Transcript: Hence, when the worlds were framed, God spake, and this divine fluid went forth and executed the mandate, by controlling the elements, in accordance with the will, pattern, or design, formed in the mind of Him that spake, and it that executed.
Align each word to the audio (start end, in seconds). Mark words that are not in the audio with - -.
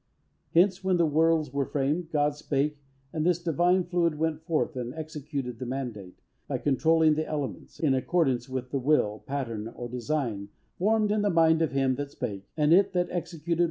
Hence, 0.55 0.83
when 0.83 0.97
the 0.97 1.05
worlds 1.05 1.53
were 1.53 1.67
framed, 1.67 2.09
God 2.11 2.33
spake, 2.35 2.79
and 3.13 3.23
this 3.23 3.37
divine 3.37 3.83
fluid 3.83 4.17
went 4.17 4.41
forth 4.41 4.75
and 4.75 4.95
executed 4.95 5.59
the 5.59 5.67
mandate, 5.67 6.23
by 6.47 6.57
controlling 6.57 7.13
the 7.13 7.27
elements, 7.27 7.79
in 7.79 7.93
accordance 7.93 8.49
with 8.49 8.71
the 8.71 8.79
will, 8.79 9.19
pattern, 9.27 9.67
or 9.67 9.87
design, 9.87 10.49
formed 10.79 11.11
in 11.11 11.21
the 11.21 11.29
mind 11.29 11.61
of 11.61 11.73
Him 11.73 11.93
that 11.97 12.09
spake, 12.09 12.49
and 12.57 12.73
it 12.73 12.93
that 12.93 13.09
executed. 13.11 13.59